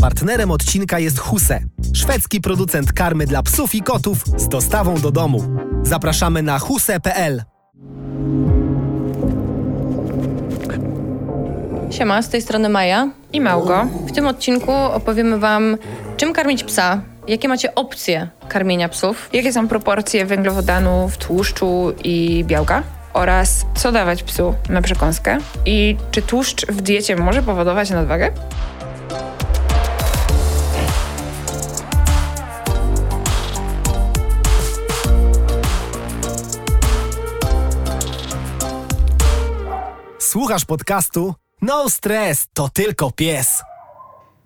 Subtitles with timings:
[0.00, 1.60] Partnerem odcinka jest Huse,
[1.94, 5.42] szwedzki producent karmy dla psów i kotów z dostawą do domu.
[5.82, 7.42] Zapraszamy na huse.pl.
[11.90, 13.10] Siema, z tej strony Maja.
[13.32, 13.86] I Małgo.
[14.06, 15.76] W tym odcinku opowiemy Wam,
[16.16, 22.82] czym karmić psa, jakie macie opcje karmienia psów, Jakie są proporcje węglowodanów, tłuszczu i białka?
[23.12, 25.38] Oraz co dawać psu na przekąskę?
[25.66, 28.32] I czy tłuszcz w diecie może powodować nadwagę?
[40.30, 41.34] Słuchasz podcastu?
[41.62, 43.62] No stres, to tylko pies.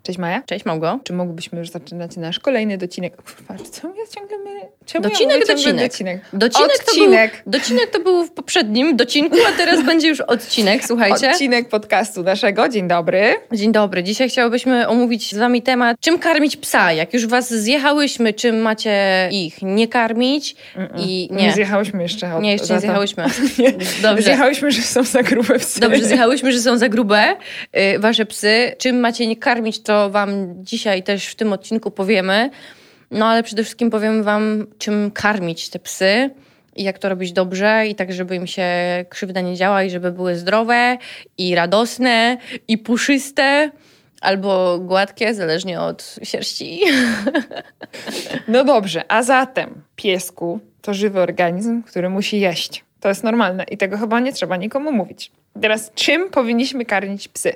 [0.05, 0.41] Cześć Maja.
[0.45, 0.99] Cześć Małgo.
[1.03, 3.15] Czy mógłbyśmy już zaczynać nasz kolejny docinek?
[3.15, 4.61] Kurwa, czemu ja ciągle mylę?
[4.85, 5.87] Czemu Docinek, ja docinek.
[5.91, 6.21] docinek?
[6.33, 7.43] Docinek to, był, Odcinek.
[7.47, 11.31] docinek to był w poprzednim docinku, a teraz będzie już odcinek, słuchajcie.
[11.31, 12.69] Odcinek podcastu naszego.
[12.69, 13.35] Dzień dobry.
[13.53, 14.03] Dzień dobry.
[14.03, 16.91] Dzisiaj chciałybyśmy omówić z Wami temat, czym karmić psa.
[16.93, 20.55] Jak już Was zjechałyśmy, czym macie ich nie karmić
[20.97, 21.53] i Nie, nie.
[21.53, 22.35] zjechałyśmy jeszcze.
[22.35, 23.25] Od, Nie, jeszcze nie zjechałyśmy.
[23.59, 23.71] Nie.
[24.01, 24.23] Dobrze.
[24.23, 25.79] Zjechałyśmy, że są za grube psy.
[25.79, 27.35] Dobrze, zjechałyśmy, że są za grube
[27.95, 28.75] y, wasze psy.
[28.77, 30.29] Czym macie nie karmić, to wam
[30.65, 32.49] dzisiaj też w tym odcinku powiemy.
[33.11, 36.29] No ale przede wszystkim powiemy wam, czym karmić te psy
[36.75, 38.65] i jak to robić dobrze i tak, żeby im się
[39.09, 40.97] krzywda nie działa i żeby były zdrowe
[41.37, 43.71] i radosne i puszyste
[44.21, 46.79] albo gładkie, zależnie od sierści.
[48.47, 52.83] No dobrze, a zatem piesku to żywy organizm, który musi jeść.
[52.99, 55.31] To jest normalne i tego chyba nie trzeba nikomu mówić.
[55.61, 57.53] Teraz, czym powinniśmy karmić psy?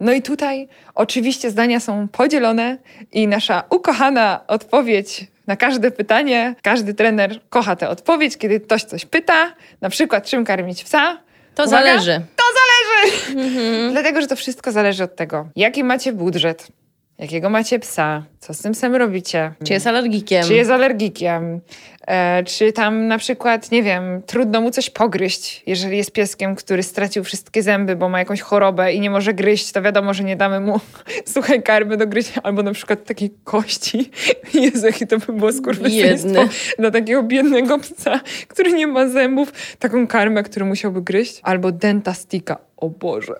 [0.00, 2.78] No i tutaj oczywiście zdania są podzielone
[3.12, 9.04] i nasza ukochana odpowiedź na każde pytanie, każdy trener kocha tę odpowiedź, kiedy ktoś coś
[9.06, 11.18] pyta, na przykład czym karmić psa.
[11.54, 12.20] To Uwaga, zależy.
[12.36, 13.92] To zależy!
[13.92, 16.68] Dlatego, że to wszystko zależy od tego, jaki macie budżet,
[17.18, 19.52] jakiego macie psa, co z tym psem robicie.
[19.64, 20.44] Czy jest alergikiem?
[20.44, 21.60] Czy jest alergikiem?
[22.08, 26.82] E, czy tam na przykład, nie wiem, trudno mu coś pogryźć, jeżeli jest pieskiem, który
[26.82, 30.36] stracił wszystkie zęby, bo ma jakąś chorobę i nie może gryźć, to wiadomo, że nie
[30.36, 30.80] damy mu
[31.34, 34.10] suchej karmy do gryźcia, albo na przykład takiej kości.
[34.54, 40.06] Jezu, jakie to by było skurwysyństwo dla takiego biednego psa, który nie ma zębów, taką
[40.06, 41.40] karmę, którą musiałby gryźć.
[41.42, 42.67] Albo dentastika.
[42.80, 43.34] O Boże.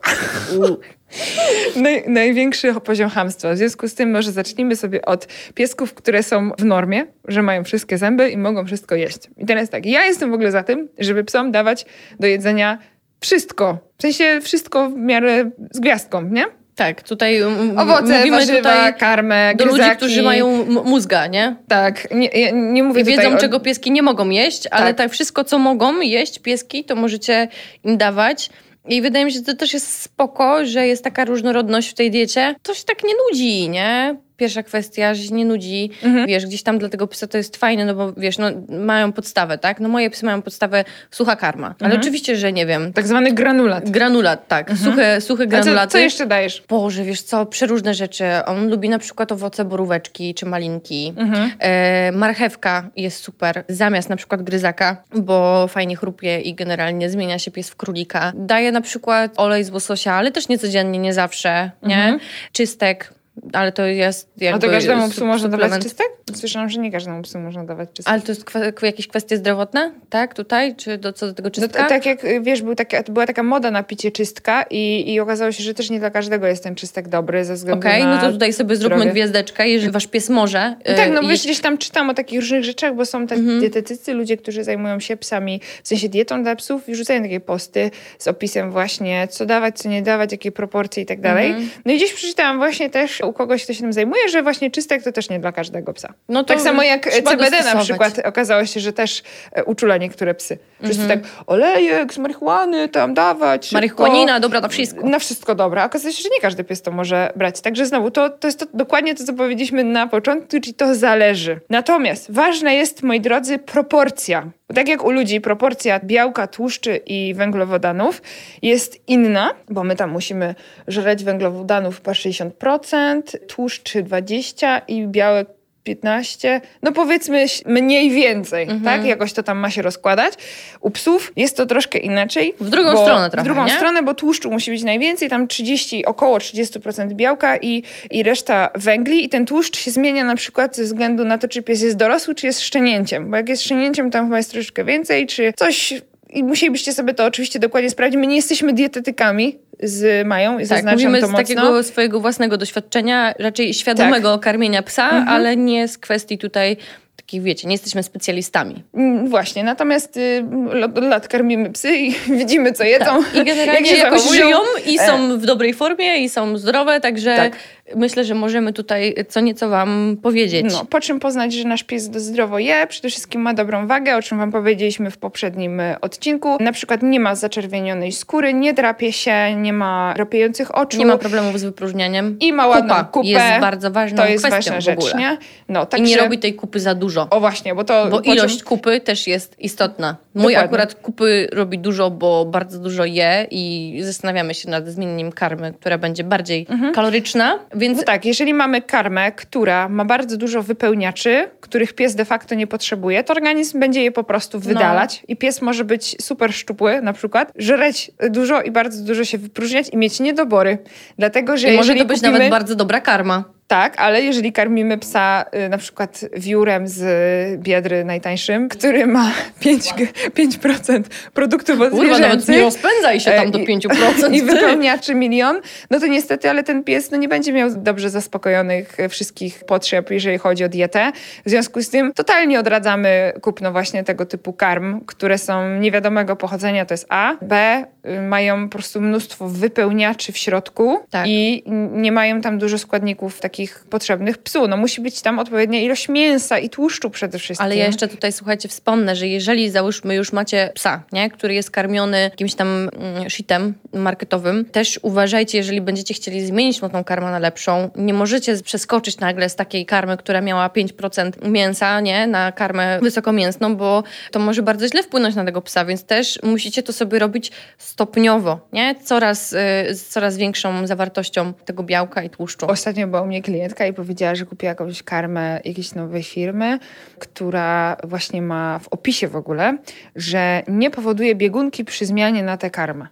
[1.76, 3.52] Naj, największy poziom hamstwa.
[3.52, 7.64] W związku z tym może zacznijmy sobie od piesków, które są w normie, że mają
[7.64, 9.18] wszystkie zęby i mogą wszystko jeść.
[9.36, 11.86] I teraz tak, ja jestem w ogóle za tym, żeby psom dawać
[12.20, 12.78] do jedzenia
[13.20, 13.78] wszystko.
[13.98, 16.44] W sensie wszystko w miarę z gwiazdką, nie?
[16.74, 17.42] Tak, tutaj
[17.76, 21.56] Owoce, mówimy warzywa, tutaj karmę, do ludzi, którzy mają mózga, nie?
[21.68, 23.36] Tak, nie, ja nie mówię I wiedzą, o...
[23.36, 24.96] czego pieski nie mogą jeść, ale Tak.
[24.96, 27.48] tak wszystko, co mogą jeść pieski, to możecie
[27.84, 28.50] im dawać.
[28.88, 32.10] I wydaje mi się, że to też jest spoko, że jest taka różnorodność w tej
[32.10, 32.54] diecie.
[32.62, 34.16] To się tak nie nudzi, nie?
[34.38, 35.90] Pierwsza kwestia, że się nie nudzi.
[36.02, 36.26] Mhm.
[36.26, 39.58] Wiesz, gdzieś tam dla tego psa to jest fajne, no bo wiesz, no mają podstawę,
[39.58, 39.80] tak?
[39.80, 41.66] No moje psy mają podstawę sucha karma.
[41.66, 42.00] Ale Mhm.
[42.00, 42.92] oczywiście, że nie wiem.
[42.92, 43.90] Tak zwany granulat.
[43.90, 44.70] Granulat, tak.
[44.84, 45.60] Suche, suche Mhm.
[45.60, 45.92] A co, granulaty.
[45.92, 46.62] co jeszcze dajesz?
[46.68, 48.24] Boże, wiesz co, przeróżne rzeczy.
[48.46, 51.12] On lubi na przykład owoce boróweczki czy malinki.
[51.16, 51.50] Mhm.
[51.58, 57.50] E, marchewka jest super, zamiast na przykład gryzaka, bo fajnie chrupie i generalnie zmienia się
[57.50, 58.32] pies w królika.
[58.34, 61.94] Daje na przykład olej z łososia, ale też nie codziennie, nie zawsze, nie?
[61.96, 62.18] Mhm.
[62.52, 63.14] Czystek,
[63.52, 64.66] ale to jest jakby...
[64.66, 66.06] A to każdemu su- psu można dawać czystek?
[66.34, 68.12] Słyszałam, że nie każdemu psu można dawać czystek.
[68.12, 70.34] Ale to jest kwa- jakieś kwestie zdrowotne, tak?
[70.34, 70.76] Tutaj?
[70.76, 71.82] Czy do, co do tego No, czystka?
[71.82, 75.52] t- tak jak wiesz, był taka, była taka moda na picie czystka i, i okazało
[75.52, 78.14] się, że też nie dla każdego jest ten czystek dobry ze względu Okej, na...
[78.16, 79.12] no to tutaj sobie zróbmy zdrowie.
[79.12, 80.68] gwiazdeczkę, jeżeli wasz pies może.
[80.86, 83.26] No e, tak, no bo wiesz, gdzieś tam czytam o takich różnych rzeczach, bo są
[83.26, 83.60] też Mhm.
[83.60, 87.90] dietetycy, ludzie, którzy zajmują się psami, w sensie dietą dla psów i rzucają takie posty
[88.18, 91.46] z opisem właśnie, co dawać, co nie dawać, jakie proporcje i tak dalej.
[91.50, 91.68] Mhm.
[91.84, 95.02] No i gdzieś przeczytałam właśnie też u kogoś, kto się tym zajmuje, że właśnie czystek
[95.02, 96.12] to też nie dla każdego psa.
[96.28, 97.84] No tak samo jak CBD na dostosować.
[97.84, 99.22] przykład okazało się, że też
[99.52, 100.58] e, uczula niektóre psy.
[100.82, 101.20] Wszyscy Mhm.
[101.20, 103.72] tak, olejek z marihuany tam dawać.
[103.72, 105.06] Marihuanina, dobra na wszystko.
[105.08, 105.84] Na wszystko dobra.
[105.84, 107.60] Okazuje się, że nie każdy pies to może brać.
[107.60, 111.60] Także znowu, to, to jest to, dokładnie to, co powiedzieliśmy na początku, czyli to zależy.
[111.70, 114.46] Natomiast ważna jest, moi drodzy, proporcja.
[114.68, 118.22] Bo tak jak u ludzi proporcja białka, tłuszczy i węglowodanów
[118.62, 120.54] jest inna, bo my tam musimy
[120.88, 125.57] żreć węglowodanów chyba 60%, tłuszczy 20% i białek
[125.92, 128.82] 15, no powiedzmy mniej więcej, Mhm.
[128.82, 129.04] tak?
[129.04, 130.34] Jakoś to tam ma się rozkładać.
[130.80, 132.54] U psów jest to troszkę inaczej.
[132.60, 133.72] W drugą bo- stronę trochę, W drugą nie?
[133.72, 139.24] stronę, bo tłuszczu musi być najwięcej, tam 30, około 30% białka i, i reszta węgli
[139.24, 142.34] i ten tłuszcz się zmienia na przykład ze względu na to, czy pies jest dorosły,
[142.34, 145.94] czy jest szczenięciem, bo jak jest szczenięciem, tam chyba jest troszeczkę więcej, czy coś...
[146.30, 148.20] I musielibyście sobie to oczywiście dokładnie sprawdzić.
[148.20, 151.36] My nie jesteśmy dietetykami, z Mają Tak, mówimy z mocno.
[151.38, 155.28] takiego swojego własnego doświadczenia, raczej świadomego karmienia psa, Mhm.
[155.28, 156.76] ale nie z kwestii tutaj
[157.16, 158.82] takich, wiecie, nie jesteśmy specjalistami.
[158.94, 160.44] Mm, Właśnie, natomiast y,
[160.84, 163.04] od lat karmimy psy i widzimy, co jedzą.
[163.04, 163.34] Tak.
[163.34, 164.44] I generalnie jak się jakoś zachowują.
[164.44, 167.52] żyją i E, są w dobrej formie i są zdrowe, także Tak.
[167.96, 170.66] Myślę, że możemy tutaj co nieco wam powiedzieć.
[170.72, 174.22] No, po czym poznać, że nasz pies zdrowo je, przede wszystkim ma dobrą wagę, o
[174.22, 176.56] czym wam powiedzieliśmy w poprzednim e, odcinku.
[176.60, 181.18] Na przykład nie ma zaczerwienionej skóry, nie drapie się, nie ma rapiejących oczu Nie ma
[181.18, 182.36] problemów z wypróżnianiem.
[182.40, 183.28] i ma ładną Kupa kupę.
[183.28, 185.38] jest bardzo ważną to jest ważna rzecz, nie?
[185.68, 186.06] No, I także...
[186.06, 187.26] nie robi tej kupy za dużo.
[187.30, 188.06] O właśnie, bo to...
[188.10, 190.16] Bo po czym- ilość kupy też jest istotna.
[190.34, 190.58] Mój Dokładnie.
[190.64, 195.98] akurat kupy robi dużo, bo bardzo dużo je i zastanawiamy się nad zmienieniem karmy, która
[195.98, 201.92] będzie bardziej kaloryczna, więc No tak, jeżeli mamy karmę, która ma bardzo dużo wypełniaczy, których
[201.92, 205.84] pies de facto nie potrzebuje, to organizm będzie je po prostu wydalać i pies może
[205.84, 210.78] być super szczupły na przykład, żreć dużo i bardzo dużo się wypróżniać i mieć niedobory.
[211.18, 212.32] Dlatego, że i może to być kupimy...
[212.32, 213.57] nawet bardzo dobra karma.
[213.68, 219.32] Tak, ale jeżeli karmimy psa y, na przykład wiórem z y, biedry najtańszym, który ma
[219.60, 219.94] 5,
[220.34, 221.02] 5%
[221.34, 224.34] produktów odzwierzęcych, nie rozpędzaj się tam E, do i- 5%.
[224.34, 224.46] i ty.
[224.46, 225.60] wypełniaczy milion,
[225.90, 230.10] no to niestety, ale ten pies no, nie będzie miał dobrze zaspokojonych e, wszystkich potrzeb,
[230.10, 231.12] jeżeli chodzi o dietę.
[231.46, 236.86] W związku z tym totalnie odradzamy kupno właśnie tego typu karm, które są niewiadomego pochodzenia,
[236.86, 237.32] to jest A.
[237.42, 237.84] B.
[238.06, 241.26] y, Mają po prostu mnóstwo wypełniaczy w środku Tak.
[241.28, 243.57] i nie mają tam dużo składników takich
[243.90, 244.68] potrzebnych psu.
[244.68, 247.64] No musi być tam odpowiednia ilość mięsa i tłuszczu przede wszystkim.
[247.64, 251.70] Ale ja jeszcze tutaj, słuchajcie, wspomnę, że jeżeli załóżmy już macie psa, nie, który jest
[251.70, 257.38] karmiony jakimś tam mm, shitem marketowym, też uważajcie, jeżeli będziecie chcieli zmienić tą karmę na
[257.38, 262.98] lepszą, nie możecie przeskoczyć nagle z takiej karmy, która miała 5% mięsa, nie, na karmę
[263.02, 267.18] wysokomięsną, bo to może bardzo źle wpłynąć na tego psa, więc też musicie to sobie
[267.18, 269.56] robić stopniowo, nie, coraz, y,
[269.94, 272.66] z coraz większą zawartością tego białka i tłuszczu.
[272.66, 276.78] Ostatnio była u mnie klientka i powiedziała, że kupiła jakąś karmę jakiejś nowej firmy,
[277.18, 279.78] która właśnie ma w opisie w ogóle,
[280.16, 283.06] że nie powoduje biegunki przy zmianie na tę karmę.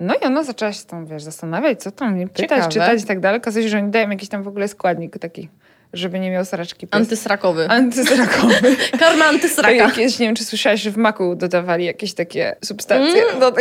[0.00, 2.68] No i ona zaczęła się tam, wiesz, zastanawiać, co tam, nie pytać, Ciekawe.
[2.68, 3.40] czytać i tak dalej.
[3.40, 5.48] Okazuje się, że oni dają jakiś tam w ogóle składnik taki,
[5.92, 7.00] żeby nie miał sraczki pies.
[7.00, 7.68] Antysrakowy.
[7.68, 8.76] Antysrakowy.
[8.98, 9.74] Karma Tak antysraka.
[9.74, 13.22] jak kiedyś, nie wiem, czy słyszałaś, że w maku dodawali jakieś takie substancje.
[13.22, 13.54] Mm.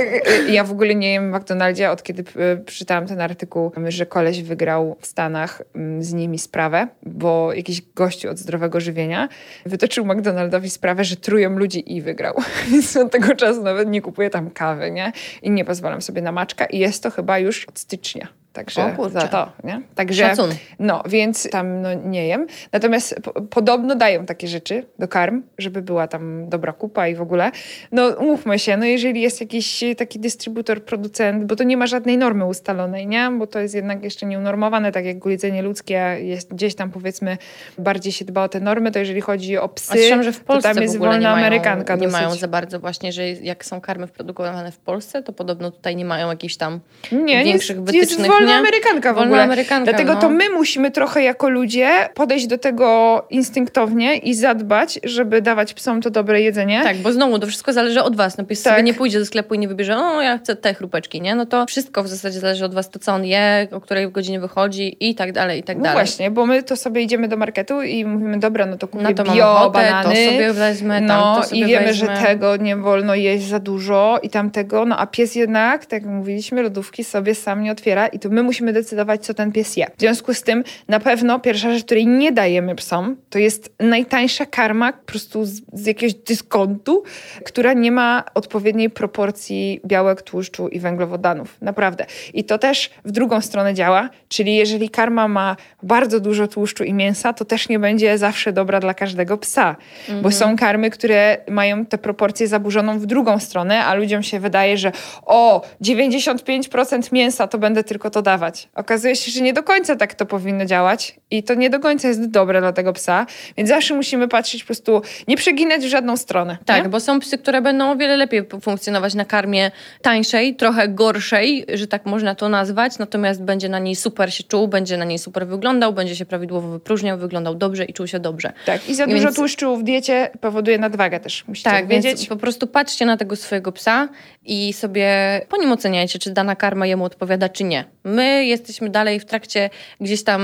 [0.50, 4.44] Ja w ogóle nie jem w McDonaldzie, od kiedy y, przeczytałam ten artykuł, że koleś
[4.44, 9.30] wygrał w Stanach mm, z nimi sprawę, bo jakiś gościu od zdrowego żywienia
[9.66, 12.34] wytoczył McDonaldowi sprawę, że trują ludzi i wygrał.
[12.72, 15.12] Więc od tego czasu nawet nie kupuję tam kawy, nie?
[15.42, 18.28] I nie pozwalam sobie na maczka i jest to chyba już od stycznia.
[18.58, 19.82] Także za to, nie?
[19.96, 20.50] Także, Szacun.
[20.80, 22.48] no, więc tam no, nie jem.
[22.72, 27.22] Natomiast po, podobno dają takie rzeczy do karm, żeby była tam dobra kupa i w
[27.22, 27.52] ogóle.
[27.92, 32.18] No, umówmy się, no jeżeli jest jakiś taki dystrybutor, producent, bo to nie ma żadnej
[32.18, 33.32] normy ustalonej, nie?
[33.40, 37.38] Bo to jest jednak jeszcze nieunormowane, tak jak jedzenie ludzkie jest gdzieś tam powiedzmy
[37.78, 40.70] bardziej się dba o te normy, to jeżeli chodzi o psy, słyszałam, że w Polsce
[40.70, 42.14] to tam jest wolna nie mają, amerykanka nie dosyć.
[42.14, 46.06] mają za bardzo właśnie, że jak są karmy produkowane w Polsce, to podobno tutaj nie
[46.06, 46.80] mają jakichś tam
[47.12, 48.68] nie, większych jest, jest wytycznych, wolna nie?
[48.68, 49.44] amerykanka w Wolna ogóle.
[49.44, 50.20] amerykanka, Dlatego no.
[50.22, 56.02] to my musimy trochę jako ludzie podejść do tego instynktownie i zadbać, żeby dawać psom
[56.02, 56.82] to dobre jedzenie.
[56.84, 58.38] Tak, bo znowu to wszystko zależy od was.
[58.38, 58.74] No pies Tak.
[58.74, 61.36] sobie nie pójdzie do sklepu i nie wybierze, o ja chcę te chrupeczki, nie?
[61.36, 64.40] No to wszystko w zasadzie zależy od was, to co on je, o której godzinie
[64.40, 65.98] wychodzi i tak dalej, i tak No dalej.
[65.98, 69.14] właśnie, bo my to sobie idziemy do marketu i mówimy, dobra, no to kupię No
[69.14, 70.04] to bio, ochotę, banany.
[70.04, 72.08] to sobie wezmę, no tam to sobie i wiemy, weźmie.
[72.16, 76.12] że tego nie wolno jeść za dużo i tamtego, no a pies jednak, tak jak
[76.12, 79.88] mówiliśmy, lodówki sobie sam nie otwiera i to my musimy decydować, co ten pies je.
[79.98, 84.46] W związku z tym na pewno pierwsza rzecz, której nie dajemy psom, to jest najtańsza
[84.46, 87.04] karma po prostu z, z jakiegoś dyskontu,
[87.46, 91.58] która nie ma odpowiedniej proporcji białek, tłuszczu i węglowodanów.
[91.62, 92.06] Naprawdę.
[92.34, 96.94] I to też w drugą stronę działa, czyli jeżeli karma ma bardzo dużo tłuszczu i
[96.94, 99.76] mięsa, to też nie będzie zawsze dobra dla każdego psa.
[100.22, 104.78] Bo są karmy, które mają tę proporcję zaburzoną w drugą stronę, a ludziom się wydaje,
[104.78, 104.92] że
[105.26, 108.70] o, 95% mięsa to będę tylko to dawać.
[108.76, 112.08] Okazuje się, że nie do końca tak to powinno działać i to nie do końca
[112.08, 113.26] jest dobre dla tego psa,
[113.58, 116.58] więc zawsze musimy patrzeć po prostu, nie przeginać w żadną stronę.
[116.66, 116.90] Tak, nie?
[116.90, 119.72] bo są psy, które będą o wiele lepiej funkcjonować na karmie
[120.02, 124.68] tańszej, trochę gorszej, że tak można to nazwać, natomiast będzie na niej super się czuł,
[124.68, 128.54] będzie na niej super wyglądał, będzie się prawidłowo wypróżniał, wyglądał dobrze i czuł się dobrze.
[128.66, 132.04] Tak, i za Więc- dużo tłuszczu w diecie powoduje nadwagę też, musicie Tak, wiedzieć.
[132.06, 134.10] więc po prostu patrzcie na tego swojego psa
[134.46, 135.08] i sobie
[135.50, 137.86] po nim oceniajcie, czy dana karma jemu odpowiada, czy nie.
[138.08, 139.70] My jesteśmy dalej w trakcie
[140.02, 140.42] gdzieś tam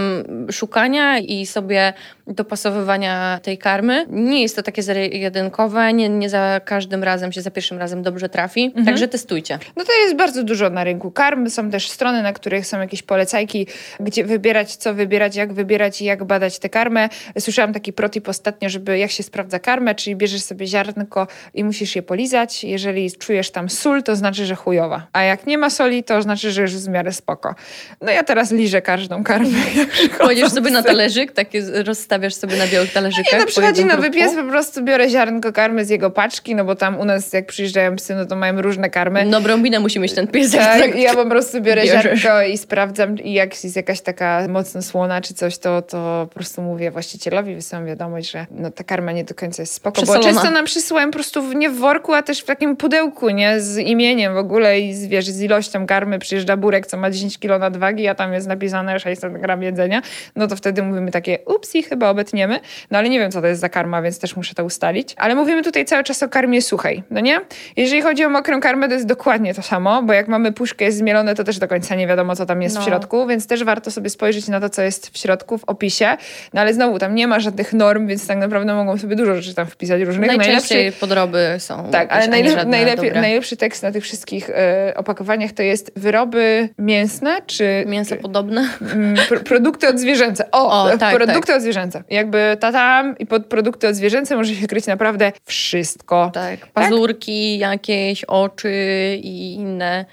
[0.51, 1.93] szukania i sobie
[2.27, 4.05] dopasowywania tej karmy.
[4.09, 8.29] Nie jest to takie zero-jedynkowe, nie, nie za każdym razem się za pierwszym razem dobrze
[8.29, 8.85] trafi, Mhm.
[8.85, 9.59] także testujcie.
[9.75, 11.49] No to jest bardzo dużo na rynku karm.
[11.49, 13.67] Są też strony, na których są jakieś polecajki,
[13.99, 17.09] gdzie wybierać, co wybierać, jak wybierać i jak badać tę karmę.
[17.39, 21.95] Słyszałam taki protip ostatnio, żeby jak się sprawdza karmę, czyli bierzesz sobie ziarnko i musisz
[21.95, 22.63] je polizać.
[22.63, 25.07] Jeżeli czujesz tam sól, to znaczy, że chujowa.
[25.13, 27.52] A jak nie ma soli, to znaczy, że już w miarę spoko.
[28.01, 29.59] No ja teraz liżę każdą karmę.
[30.19, 33.33] Kładziesz sobie na talerzyk, takie rozstawiasz sobie na białych talerzykach.
[33.33, 36.75] Nie, no przychodzi nowy pies, po prostu biorę ziarnko karmy z jego paczki, no bo
[36.75, 39.25] tam u nas jak przyjeżdżają psy, no to mają różne karmy.
[39.25, 40.51] No brąbinę musi mieć ten pies.
[40.51, 42.21] Tak, tak ja po prostu biorę bierzesz.
[42.21, 46.35] ziarnko i sprawdzam i jak jest jakaś taka mocno słona czy coś, to, to po
[46.35, 50.19] prostu mówię właścicielowi, wysyłam wiadomość, że no, ta karma nie do końca jest spoko, bo
[50.19, 53.59] często nam przysyłają po prostu w, nie w worku, a też w takim pudełku, nie?
[53.59, 57.37] Z imieniem w ogóle i z, wiesz, z ilością karmy przyjeżdża burek, co ma 10
[57.43, 60.01] kilo nadwagi, a tam jest napisane 600 gram jedzenia,
[60.35, 62.59] no to wtedy mówimy takie upsi, chyba obetniemy,
[62.91, 65.13] no ale nie wiem, co to jest za karma, więc też muszę to ustalić.
[65.17, 67.39] Ale mówimy tutaj cały czas o karmie suchej, no nie?
[67.77, 70.97] Jeżeli chodzi o mokrą karmę, to jest dokładnie to samo, bo jak mamy puszkę jest
[70.97, 72.85] zmielone, to też do końca nie wiadomo, co tam jest w No.
[72.85, 76.17] środku, więc też warto sobie spojrzeć na to, co jest w środku, w opisie.
[76.53, 79.53] No ale znowu, tam nie ma żadnych norm, więc tak naprawdę mogą sobie dużo rzeczy
[79.53, 80.27] tam wpisać różnych.
[80.27, 81.89] Najczęściej podroby są.
[81.91, 83.21] Tak, ale najlep- najlepiej, dobre.
[83.21, 88.69] najlepszy tekst na tych wszystkich e, opakowaniach to jest wyroby mięsne, czy Mięso podobne.
[88.81, 90.51] mm, pro, produkty odzwierzęce.
[90.51, 91.55] O, O, tak, produkty tak.
[91.57, 92.03] odzwierzęce.
[92.09, 96.31] Jakby tatam i pod produkty odzwierzęce może się kryć naprawdę wszystko.
[96.33, 98.73] Tak, pazurki jakieś, oczy
[99.21, 100.05] i inne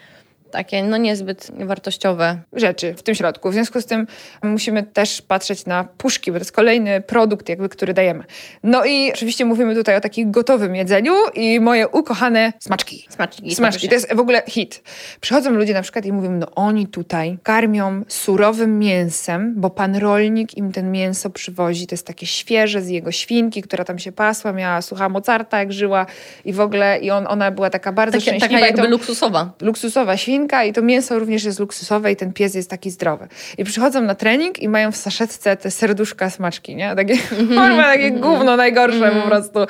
[0.50, 2.38] takie, no niezbyt wartościowe.
[2.52, 3.50] rzeczy w tym środku.
[3.50, 4.06] W związku z tym
[4.42, 8.24] musimy też patrzeć na puszki, bo to jest kolejny produkt, jakby, który dajemy.
[8.62, 13.06] No i oczywiście mówimy tutaj o takim gotowym jedzeniu i moje ukochane smaczki.
[13.10, 13.54] Smaczki.
[13.54, 14.82] Smaczki, to jest w ogóle hit.
[15.20, 20.56] Przychodzą ludzie na przykład i mówią, no oni tutaj karmią surowym mięsem, bo pan rolnik
[20.56, 24.52] im ten mięso przywozi, to jest takie świeże z jego świnki, która tam się pasła,
[24.52, 26.06] miała sucha mocarta jak żyła
[26.44, 28.54] i w ogóle, i on, ona była taka bardzo Takie, szczęśliwa.
[28.54, 29.52] taka jakby to- luksusowa.
[29.60, 33.28] luksusowa świnka i to mięso również jest luksusowe i ten pies jest taki zdrowy.
[33.58, 36.96] I przychodzą na trening i mają w saszetce te serduszka smaczki, nie?
[36.96, 37.14] Takie,
[37.62, 39.60] on ma takie gówno najgorsze po prostu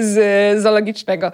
[0.00, 1.32] z zoologicznego.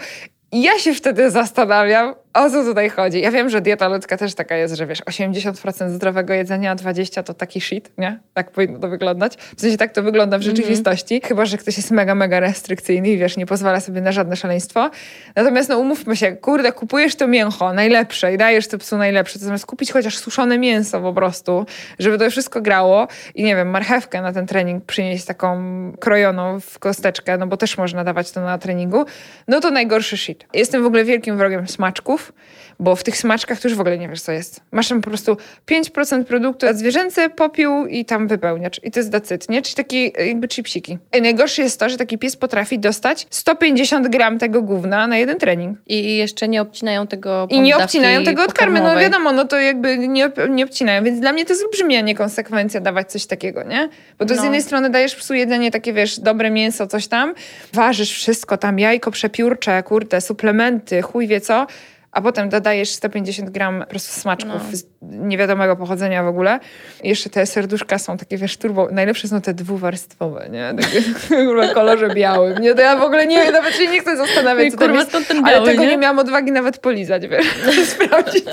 [0.52, 3.20] I ja się wtedy zastanawiam, o co tutaj chodzi.
[3.20, 7.22] Ja wiem, że dieta ludzka też taka jest, że wiesz, 80% zdrowego jedzenia, a 20%
[7.22, 8.20] to taki shit, nie?
[8.34, 9.36] Tak powinno to wyglądać.
[9.56, 11.20] W sensie tak to wygląda w rzeczywistości.
[11.24, 14.90] Chyba, że ktoś jest mega, mega restrykcyjny i wiesz, nie pozwala sobie na żadne szaleństwo.
[15.36, 19.44] Natomiast no umówmy się, kurde, kupujesz to mięcho najlepsze i dajesz to psu najlepsze, to
[19.44, 21.66] zamiast kupić chociaż suszone mięso po prostu,
[21.98, 25.62] żeby to wszystko grało i nie wiem, marchewkę na ten trening przynieść taką
[26.00, 29.04] krojoną w kosteczkę, no bo też można dawać to na treningu,
[29.48, 30.46] no to najgorszy shit.
[30.54, 32.29] Jestem w ogóle wielkim wrogiem smaczków,
[32.80, 34.60] bo w tych smaczkach to już w ogóle nie wiesz, co jest.
[34.72, 35.36] Masz tam po prostu
[35.70, 38.80] 5% produktu zwierzęce, popiół i tam wypełniacz.
[38.82, 39.62] I to jest dacyt, nie?
[39.62, 40.98] Czyli takie e, jakby chipsiki.
[41.18, 45.38] I najgorsze jest to, że taki pies potrafi dostać 150 gram tego gówna na jeden
[45.38, 45.78] trening.
[45.86, 48.80] I jeszcze nie obcinają tego I nie obcinają tego od karmy.
[48.80, 51.04] No wiadomo, no to jakby nie, nie obcinają.
[51.04, 53.88] Więc dla mnie to jest olbrzymia niekonsekwencja dawać coś takiego, nie?
[54.18, 54.42] Bo to z No.
[54.42, 57.34] jednej strony dajesz psu jedzenie takie, wiesz, dobre mięso, coś tam,
[57.72, 61.66] ważysz wszystko tam, jajko przepiórcze, kurde, suplementy, chuj wie co,
[62.12, 65.08] a potem dodajesz 150 gram po prostu smaczków No.
[65.26, 66.60] niewiadomego pochodzenia w ogóle.
[67.02, 70.74] I jeszcze te serduszka są takie, wiesz, turbo, najlepsze są te dwuwarstwowe, nie?
[70.80, 71.00] Takie
[71.70, 72.58] w kolorze białym.
[72.58, 74.98] Nie, to ja w ogóle nie wiem, nawet się nie chcę zastanawiać, co tam kurwa,
[75.00, 75.10] jest.
[75.10, 75.88] skąd ten Ale biały, tego nie?
[75.88, 75.96] nie?
[75.96, 77.46] miałam odwagi nawet polizać, wiesz,
[77.94, 78.44] sprawdzić,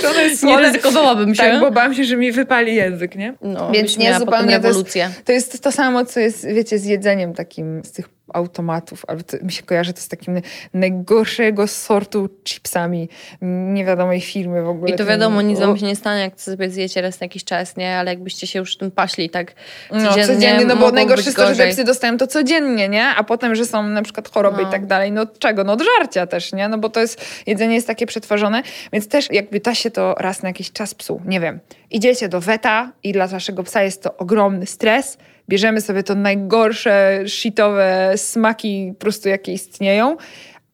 [0.00, 0.62] czy ono jest Nie słone.
[0.66, 1.42] ryzykowałabym się.
[1.42, 3.34] Tak, bo bałam się, że mi wypali język, nie?
[3.42, 4.98] No, Więc nie, zupełnie to jest-.
[5.24, 9.36] To jest to samo, co jest, wiecie, z jedzeniem takim z tych automatów, albo to,
[9.42, 10.40] mi się kojarzy to z takim
[10.74, 13.08] najgorszego sortu chipsami
[13.42, 14.90] niewiadomej firmy w ogóle.
[14.92, 17.76] I to wiadomo, nic wam się nie stanie, jak sobie zjecie raz na jakiś czas,
[17.76, 17.96] nie?
[17.96, 19.54] Ale jakbyście się już tym paśli tak
[19.92, 23.06] No, codziennie, codziennie, no bo najgorsze jest to, że te psy dostają to codziennie, nie?
[23.06, 24.68] A potem, że są na przykład choroby No.
[24.68, 25.12] i tak dalej.
[25.12, 25.64] No od czego?
[25.64, 26.68] No od żarcia też, nie?
[26.68, 28.62] No bo to jest, jedzenie jest takie przetworzone,
[28.92, 31.60] więc też jakby da się to raz na jakiś czas psu, nie wiem.
[31.90, 37.22] Idziecie do weta i dla waszego psa jest to ogromny stres, bierzemy sobie to najgorsze,
[37.26, 40.16] shitowe smaki po prostu, jakie istnieją,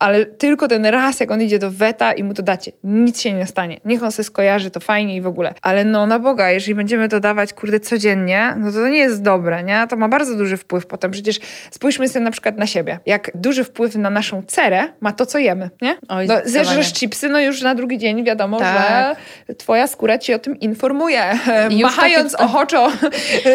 [0.00, 3.33] ale tylko ten raz, jak on idzie do weta i mu to dacie, nic się
[3.33, 3.80] nie stanie.
[3.85, 5.54] Niech on sobie skojarzy, to fajnie i w ogóle.
[5.62, 9.23] Ale no na Boga, jeżeli będziemy to dawać, kurde, codziennie, no to to nie jest
[9.23, 9.87] dobre, nie?
[9.90, 11.11] To ma bardzo duży wpływ potem.
[11.11, 11.38] Przecież
[11.71, 12.99] spójrzmy sobie na przykład na siebie.
[13.07, 15.97] Jak duży wpływ na naszą cerę ma to, co jemy, nie?
[16.09, 19.16] Oj, no, zeżresz chipsy, no już na drugi dzień wiadomo, Tak.
[19.49, 21.23] że twoja skóra ci o tym informuje.
[21.71, 22.92] I już Machając takie- ochoczo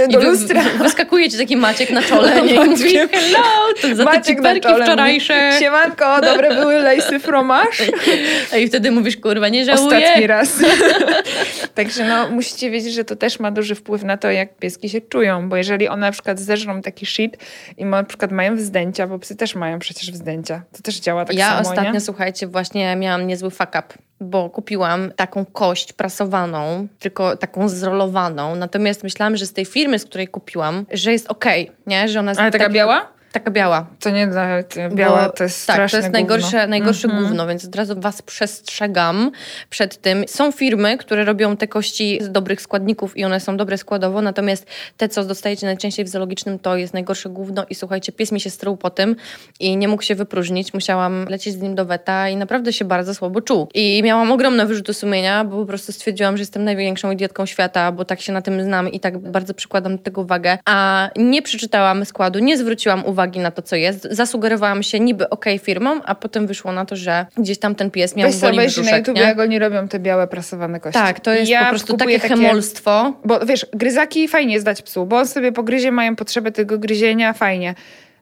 [0.09, 0.61] I do wy- lustra.
[0.79, 2.53] Wyskakuje ci taki Maciek na czole nie?
[2.55, 3.11] i mówi Maciek.
[3.11, 3.43] hello,
[3.81, 5.51] to za te Maciek na ciperki czole wczorajsze.
[5.59, 7.83] Siemanko, dobre były lejsy fromaż.
[8.61, 9.97] I wtedy mówisz, kurwa, nie żałuję.
[9.97, 10.49] Ostatni raz.
[11.75, 15.01] Także no, musicie wiedzieć, że to też ma duży wpływ na to, jak pieski się
[15.01, 17.37] czują, bo jeżeli one na przykład zeżrą taki shit
[17.77, 21.37] i na przykład mają wzdęcia, bo psy też mają przecież wzdęcia, to też działa tak
[21.37, 22.01] ja samo, ostatnio, nie?
[22.01, 23.83] słuchajcie, właśnie miałam niezły fuck up,
[24.19, 30.05] bo kupiłam taką kość prasowaną, tylko taką zrolowaną, natomiast myślałam, że z tej firmy, z
[30.05, 32.07] której kupiłam, że jest okej, nie?
[32.07, 33.14] Że ona jest Ale taka taki- biała?
[33.35, 33.85] Taka biała.
[33.99, 34.27] To nie,
[34.93, 36.67] biała Bo- to jest Tak, to jest najgorsze, gówno.
[36.67, 37.23] najgorsze Mhm.
[37.25, 39.31] gówno, więc od razu was przestrzegam
[39.69, 40.23] przed tym.
[40.27, 44.65] Są firmy, które robią te kości z dobrych składników i one są dobre składowo, natomiast
[44.97, 48.49] te, co dostajecie najczęściej w zoologicznym, to jest najgorsze gówno i słuchajcie, pies mi się
[48.49, 49.15] struł po tym
[49.59, 50.73] i nie mógł się wypróżnić.
[50.73, 53.67] Musiałam lecieć z nim do weta i naprawdę się bardzo słabo czuł.
[53.73, 58.05] I miałam ogromne wyrzuty sumienia, bo po prostu stwierdziłam, że jestem największą idiotką świata, bo
[58.05, 60.57] tak się na tym znam i tak bardzo przykładam do tego uwagę.
[60.65, 64.07] A nie przeczytałam składu, nie zwróciłam uwagi na to, co jest.
[64.11, 68.15] Zasugerowałam się niby okej firmą, a potem wyszło na to, że gdzieś tam ten pies
[68.15, 69.21] miał Weź boli obejrzyj na YouTube, nie?
[69.21, 70.99] jak oni robią te białe prasowane kości.
[70.99, 73.13] Tak, to jest Ja po prostu kupuję takie hemolstwo.
[73.25, 77.33] Bo wiesz, gryzaki fajnie jest dać psu, bo on sobie pogryzie, mają potrzebę tego gryzienia,
[77.33, 77.75] fajnie.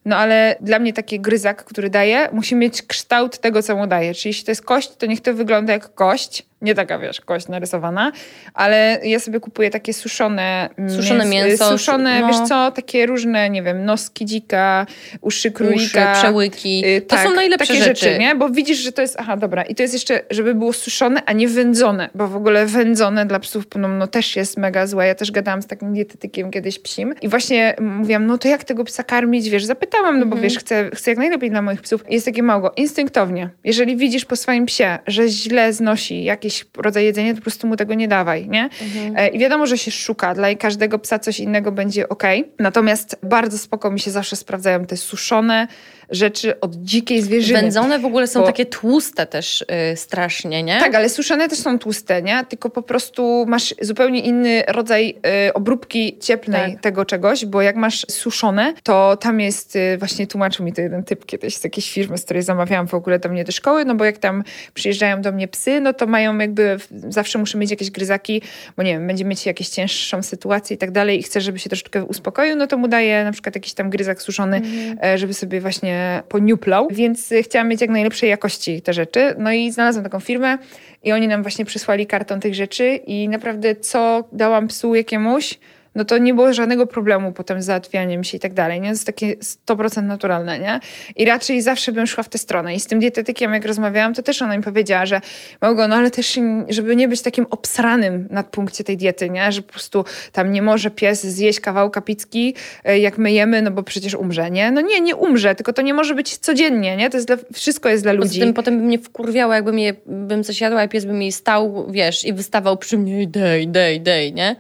[0.06, 4.14] No ale dla mnie taki gryzak, który daje, musi mieć kształt tego, co mu daje.
[4.14, 6.44] Czyli jeśli to jest kość, to niech to wygląda jak kość.
[6.64, 8.12] Nie taka, wiesz, kość narysowana,
[8.54, 12.28] ale ja sobie kupuję takie suszone Suszone mięso, Suszone, no.
[12.28, 14.86] wiesz co, takie różne, nie wiem, noski dzika,
[15.22, 16.12] uszy królika.
[16.12, 16.86] Uszy, przełyki.
[16.86, 18.18] Y, To są najlepsze takie rzeczy.
[18.20, 18.36] nie?
[18.36, 19.64] Bo widzisz, że to jest, aha, dobra.
[19.64, 23.40] I to jest jeszcze, żeby było suszone, a nie wędzone, bo w ogóle wędzone dla
[23.40, 25.08] psów no, no też jest mega złe.
[25.08, 28.84] Ja też gadałam z takim dietetykiem kiedyś psim i właśnie mówiłam, no to jak tego
[28.84, 30.42] psa karmić, wiesz, zapytałam, no bo Mhm.
[30.42, 32.10] wiesz, chcę, chcę jak najlepiej dla moich psów.
[32.10, 33.50] I jest takie mało, instynktownie.
[33.64, 37.76] Jeżeli widzisz po swoim psie, że źle znosi jakiś rodzaj jedzenia, to po prostu mu
[37.76, 38.64] tego nie dawaj, nie?
[38.64, 39.18] Mhm.
[39.18, 42.24] E, I wiadomo, że się szuka, dla każdego psa coś innego będzie ok.
[42.60, 45.68] Natomiast bardzo spoko mi się zawsze sprawdzają te suszone
[46.14, 47.62] rzeczy od dzikiej zwierzyny.
[47.62, 50.80] Wędzone w ogóle są Bo- takie tłuste też y, strasznie, nie?
[50.80, 52.46] Tak, ale suszone też są tłuste, nie?
[52.50, 55.16] Tylko po prostu masz zupełnie inny rodzaj
[55.48, 56.82] y, obróbki cieplnej Tak.
[56.82, 61.04] tego czegoś, bo jak masz suszone, to tam jest, y, właśnie tłumaczył mi to jeden
[61.04, 63.96] typ kiedyś z jakiejś firmy, z której zamawiałam w ogóle do mnie do szkoły, no
[63.96, 64.44] bo jak tam
[64.74, 66.78] przyjeżdżają do mnie psy, no to mają jakby,
[67.10, 68.42] zawsze muszę mieć jakieś gryzaki,
[68.78, 71.70] bo nie wiem, będzie mieć jakąś cięższą sytuację i tak dalej i chcę, żeby się
[71.70, 74.62] troszeczkę uspokoił, no to mu daję na przykład jakiś tam gryzak suszony,
[75.04, 79.72] e, żeby sobie właśnie poniuplał, więc chciałam mieć jak najlepszej jakości te rzeczy, no i
[79.72, 80.58] znalazłam taką firmę
[81.04, 85.60] i oni nam właśnie przysłali karton tych rzeczy i naprawdę co dałam psu jakiemuś,
[85.96, 88.88] no to nie było żadnego problemu potem z załatwianiem się i tak dalej, nie?
[88.88, 89.36] To jest takie
[89.68, 90.80] 100% naturalne, nie?
[91.16, 92.76] I raczej zawsze bym szła w tę stronę.
[92.76, 95.22] I z tym dietetykiem, jak rozmawiałam, to też ona mi powiedziała, że
[95.62, 99.52] mogą, no ale też, żeby nie być takim obsranym na punkcie tej diety, nie?
[99.52, 103.72] Że po prostu tam nie może pies zjeść kawałka pizzki, e, jak my jemy, no
[103.72, 104.72] bo przecież umrze, nie?
[104.72, 107.10] No nie, nie umrze, tylko to nie może być codziennie, nie?
[107.10, 108.40] To jest dla, wszystko jest dla Poza ludzi.
[108.40, 111.88] tym potem by mnie wkurwiała, jakbym je, bym coś jadła, a pies by mi stał,
[111.92, 114.56] wiesz, i wystawał przy mnie dej, dej, dej, nie?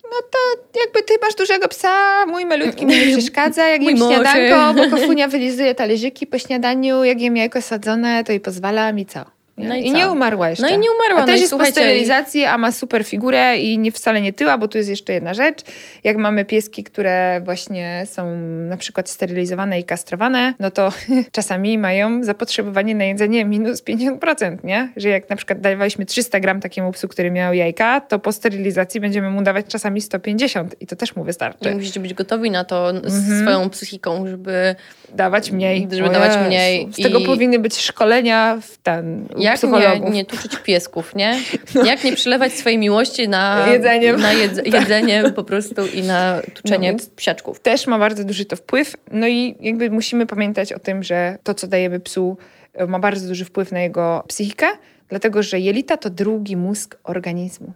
[0.85, 5.27] jakby ty masz dużego psa, mój malutki mi nie przeszkadza, jak jem śniadanko, bo kofunia
[5.27, 9.32] wylizuje talerzyki po śniadaniu, jak jem jajko sadzone, to jej pozwala mi co?
[9.57, 10.63] No i I nie umarła jeszcze.
[10.63, 13.57] No i nie umarła, A no też i jest po sterylizacji, a ma super figurę
[13.57, 15.61] i nie, wcale nie tyła, bo tu jest jeszcze jedna rzecz.
[16.03, 18.37] Jak mamy pieski, które właśnie są
[18.69, 20.91] na przykład sterylizowane i kastrowane, no to
[21.31, 24.89] czasami mają zapotrzebowanie na jedzenie minus 50%, nie?
[24.95, 28.99] Że jak na przykład dawaliśmy 300 gram takiemu psu, który miał jajka, to po sterylizacji
[29.01, 31.69] będziemy mu dawać czasami 150 i to też mu wystarczy.
[31.71, 33.41] I musicie być gotowi na to z Mhm.
[33.41, 34.75] swoją psychiką, żeby
[35.13, 35.87] Dawać mniej.
[35.91, 36.47] Żeby O dawać Jezu.
[36.47, 40.13] mniej Z tego i- powinny być szkolenia w ten, jak nie, psychologów.
[40.13, 41.39] nie tuczyć piesków, nie?
[41.85, 44.21] Jak nie przelewać swojej miłości na Jedzeniem.
[44.21, 47.59] na jedz, jedzenie po prostu i na tuczenie No psiaczków.
[47.59, 48.95] Też ma bardzo duży to wpływ.
[49.11, 52.37] No i jakby musimy pamiętać o tym, że to, co dajemy psu,
[52.73, 54.67] e, ma bardzo duży wpływ na jego psychikę,
[55.09, 57.67] dlatego że jelita to drugi mózg organizmu.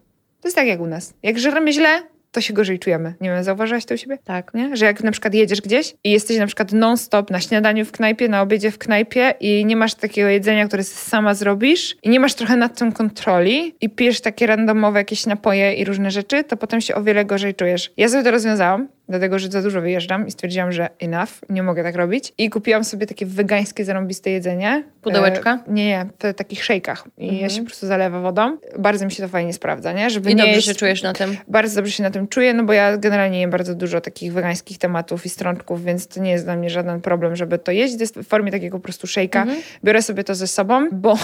[0.41, 1.13] To jest tak jak u nas.
[1.23, 2.01] Jak żremy źle,
[2.37, 3.13] to się gorzej czujemy.
[3.21, 4.17] Nie wiem, zauważyłaś to u siebie?
[4.23, 4.53] Tak.
[4.53, 4.77] Nie?
[4.77, 8.29] Że jak na przykład jedziesz gdzieś i jesteś na przykład non-stop na śniadaniu w knajpie,
[8.29, 12.33] na obiedzie w knajpie i nie masz takiego jedzenia, które sama zrobisz i nie masz
[12.33, 16.81] trochę nad tym kontroli i pijesz takie randomowe jakieś napoje i różne rzeczy, to potem
[16.81, 17.91] się o wiele gorzej czujesz.
[17.97, 21.83] Ja sobie to rozwiązałam, dlatego że za dużo wyjeżdżam i stwierdziłam, że enough, nie mogę
[21.83, 22.33] tak robić.
[22.37, 24.83] I kupiłam sobie takie wegańskie, zarąbiste jedzenie.
[25.01, 25.63] Pudełeczka?
[25.67, 27.07] E, nie, nie, w takich szejkach.
[27.17, 28.57] I ja się po prostu zalewa wodą.
[28.79, 30.09] Bardzo mi się to fajnie sprawdza, nie?
[30.09, 31.37] Żeby I nie dobrze jeść się czujesz na tym.
[31.47, 34.77] bardzo dobrze się na tym czuję, no bo ja generalnie jem bardzo dużo takich wegańskich
[34.77, 37.95] tematów i strączków, więc to nie jest dla mnie żaden problem, żeby to jeść.
[37.95, 39.41] To jest w formie takiego po prostu szejka.
[39.41, 39.61] Mhm.
[39.83, 41.17] Biorę sobie to ze sobą, bo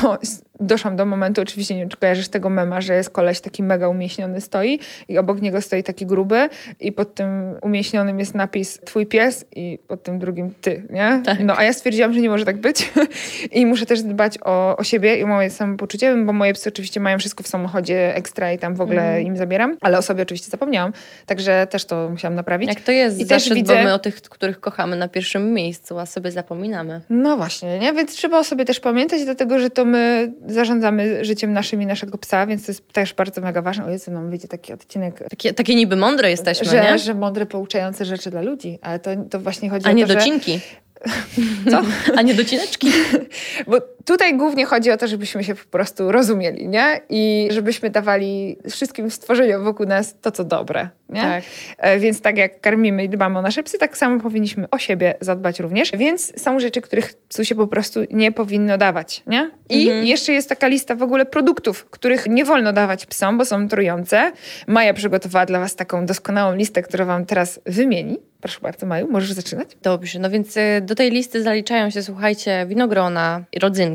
[0.66, 3.88] doszłam do momentu, oczywiście nie wiem, czy kojarzysz tego mema, że jest koleś taki mega
[3.88, 6.50] umieśniony stoi i obok niego stoi taki gruby
[6.80, 11.22] i pod tym umieśnionym jest napis twój pies i pod tym drugim ty, nie?
[11.26, 11.40] Tak.
[11.40, 12.92] No a ja stwierdziłam, że nie może tak być
[13.52, 17.00] i muszę też dbać o, o siebie i o moje samopoczucie, bo moje psy oczywiście
[17.00, 19.24] mają wszystko w samochodzie ekstra i tam w ogóle Mhm.
[19.28, 20.94] im zabieram, ale o sobie oczywiście zapomniałam,
[21.26, 22.70] także też to musiałam naprawić.
[22.70, 26.00] Jak to jest I też widzę- bo my o tych, których kochamy na pierwszym miejscu,
[26.00, 27.02] a sobie zapominamy.
[27.10, 27.94] No właśnie, nie?
[27.94, 32.18] Więc trzeba o sobie też pamiętać, dlatego że to my zarządzamy życiem naszym i naszego
[32.18, 33.86] psa, więc to jest też bardzo mega ważne.
[33.86, 37.00] O Jezu, nam wyjdzie taki odcinek, Takie, takie niby mądre jesteśmy, że, nie?
[37.00, 40.14] że mądre, pouczające rzeczy dla ludzi, ale to, to właśnie chodzi A o nie to,
[40.14, 40.20] że...
[40.20, 40.60] docinki.
[41.72, 41.82] Co?
[42.18, 42.92] A nie docineczki.
[43.68, 47.02] Bo tutaj głównie chodzi o to, żebyśmy się po prostu rozumieli, nie?
[47.10, 51.22] I żebyśmy dawali wszystkim stworzeniom wokół nas to, co dobre, nie?
[51.22, 51.44] Tak.
[51.78, 55.14] E, Więc tak jak karmimy i dbamy o nasze psy, tak samo powinniśmy o siebie
[55.22, 55.92] zadbać również.
[55.92, 59.52] Więc są rzeczy, których psu się po prostu nie powinno dawać, nie?
[59.70, 60.06] I Mhm.
[60.06, 64.32] jeszcze jest taka lista w ogóle produktów, których nie wolno dawać psom, bo są trujące.
[64.68, 68.18] Maja przygotowała dla was taką doskonałą listę, którą wam teraz wymieni.
[68.42, 69.68] Proszę bardzo, Maju, możesz zaczynać?
[69.82, 73.93] Dobrze, no więc y, do tej listy zaliczają się, słuchajcie, winogrona, rodzynki,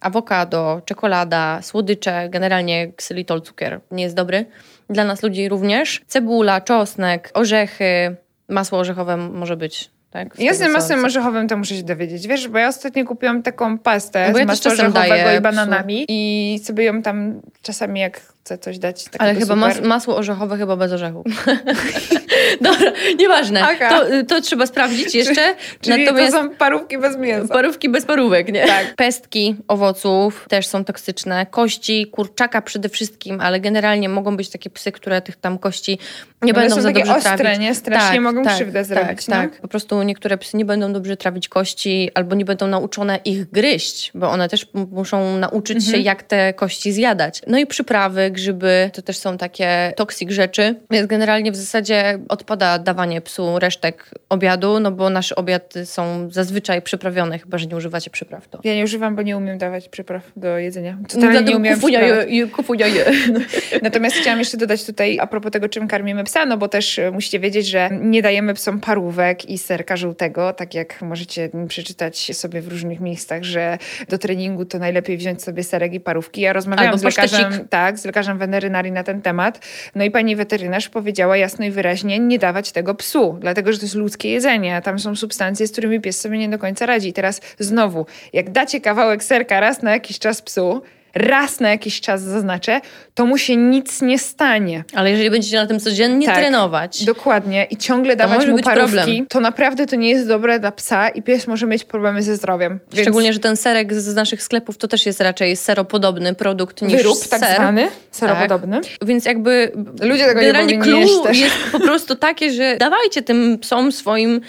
[0.00, 4.46] awokado, czekolada, słodycze, generalnie ksylitol, cukier nie jest dobry.
[4.90, 6.02] Dla nas ludzi również.
[6.06, 8.16] Cebula, czosnek, orzechy,
[8.48, 9.90] masło orzechowe może być.
[10.10, 12.28] Tak, Ja z tym masłem orzechowym to muszę się dowiedzieć.
[12.28, 16.60] Wiesz, bo ja ostatnio kupiłam taką pastę bo z ja masła orzechowego i bananami i
[16.64, 19.88] sobie ją tam czasami jak chcę coś dać takiego Ale chyba mas, super.
[19.88, 21.24] masło orzechowe chyba bez orzechu.
[22.60, 23.62] Dobra, nieważne.
[23.88, 25.54] To, to trzeba sprawdzić jeszcze.
[25.80, 27.54] Czyli Natomiast to są parówki bez mięsa.
[27.54, 28.66] Parówki bez parówek, nie?
[28.66, 28.94] Tak.
[28.96, 31.46] Pestki owoców też są toksyczne.
[31.46, 35.98] Kości, kurczaka przede wszystkim, ale generalnie mogą być takie psy, które tych tam kości
[36.42, 37.60] nie One będą są za takie dobrze ostre, trawić.
[37.60, 37.74] nie?
[37.74, 39.34] Strasznie mogą krzywdę zrobić, Tak, no.
[39.34, 39.60] tak.
[39.60, 44.10] Po prostu niektóre psy nie będą dobrze trawić kości albo nie będą nauczone ich gryźć,
[44.14, 45.92] bo one też muszą nauczyć Mhm.
[45.96, 47.42] się, jak te kości zjadać.
[47.46, 52.78] No i przyprawy, grzyby, to też są takie toksik rzeczy, więc generalnie w zasadzie odpada
[52.78, 58.10] dawanie psu resztek obiadu, no bo nasze obiady są zazwyczaj przyprawione, chyba że nie używacie
[58.10, 58.48] przypraw.
[58.48, 58.60] To.
[58.64, 60.98] Ja nie używam, bo nie umiem dawać przypraw do jedzenia.
[61.00, 62.30] No, Totalnie nie umiem przyprawiać.
[62.30, 62.48] je,
[62.86, 63.04] je.
[63.82, 67.10] Natomiast chciałam jeszcze dodać tutaj a propos tego, czym karmimy psa, no bo też e,
[67.10, 72.60] musicie wiedzieć, że nie dajemy psom parówek i serka żółtego, tak jak możecie przeczytać sobie
[72.60, 76.40] w różnych miejscach, że do treningu to najlepiej wziąć sobie serek i parówki.
[76.40, 79.60] Ja rozmawiałam Albo z lekarzem, tak, z lekarzem weterynarii na ten temat,
[79.94, 83.84] no i pani weterynarz powiedziała jasno i wyraźnie, nie dawać tego psu, dlatego, że to
[83.84, 87.08] jest ludzkie jedzenie, a tam są substancje, z którymi pies sobie nie do końca radzi.
[87.08, 90.82] I teraz znowu, jak dacie kawałek serka raz na jakiś czas psu,
[91.14, 92.80] raz na jakiś czas zaznaczę,
[93.14, 94.84] to mu się nic nie stanie.
[94.94, 96.36] Ale jeżeli będziecie na tym codziennie Tak.
[96.36, 97.66] trenować, Dokładnie.
[97.70, 99.26] I ciągle dawać mu parówki, problem.
[99.26, 102.80] to naprawdę to nie jest dobre dla psa i pies może mieć problemy ze zdrowiem.
[102.92, 106.96] Więc szczególnie, że ten serek z naszych sklepów to też jest raczej seropodobny produkt niż
[106.96, 107.40] wyrób ser.
[107.40, 108.80] tak zwany, seropodobny.
[109.02, 113.58] Więc jakby Ludzie tego nie generalnie jeść clue jest po prostu takie, że dawajcie tym
[113.58, 114.40] psom swoim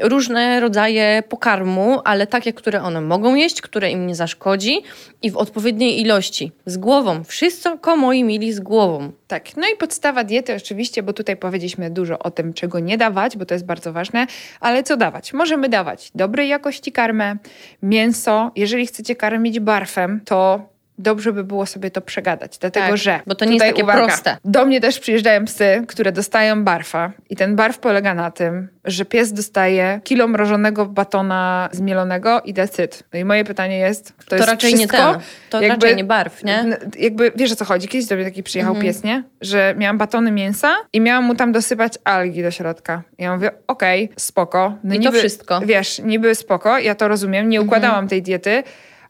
[0.00, 4.82] różne rodzaje pokarmu, ale takie, które one mogą jeść, które im nie zaszkodzi
[5.22, 6.52] i w odpowiedniej ilości.
[6.66, 7.24] Z głową.
[7.24, 9.12] Wszystko moi mili z głową.
[9.26, 9.56] Tak.
[9.56, 13.44] No i podstawa diety oczywiście, bo tutaj powiedzieliśmy dużo o tym, czego nie dawać, bo
[13.46, 14.26] to jest bardzo ważne,
[14.60, 15.32] ale co dawać?
[15.32, 17.36] Możemy dawać dobrej jakości karmę,
[17.82, 18.50] mięso.
[18.56, 23.34] Jeżeli chcecie karmić barfem, to dobrze by było sobie to przegadać, dlatego Tak, że bo
[23.34, 24.36] to nie jest takie uwaga, proste.
[24.44, 29.04] Do mnie też przyjeżdżają psy, które dostają barfa i ten barw polega na tym, że
[29.04, 33.02] pies dostaje kilo mrożonego batona zmielonego i decyd.
[33.12, 34.96] No i moje pytanie jest, to, To, jest raczej wszystko?
[34.96, 35.20] nie ten.
[35.50, 36.64] To Jakby- raczej nie barw, nie?
[36.98, 37.88] Jakby, wiesz o co chodzi?
[37.88, 38.86] Kiedyś do mnie taki przyjechał Mhm.
[38.86, 39.22] pies, nie?
[39.40, 43.02] Że miałam batony mięsa i miałam mu tam dosypać algi do środka.
[43.18, 44.74] Ja mówię, okej, spoko.
[44.84, 45.54] No I to wszystko.
[45.54, 45.68] Mhm.
[45.68, 48.62] Wiesz, niby spoko, ja to rozumiem, nie układałam tej diety,